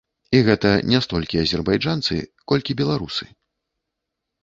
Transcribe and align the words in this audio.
І 0.37 0.39
гэта 0.47 0.71
не 0.91 1.01
столькі 1.09 1.41
азербайджанцы, 1.43 2.19
колькі 2.53 2.79
беларусы. 2.83 3.33